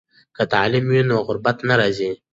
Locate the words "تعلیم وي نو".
0.53-1.15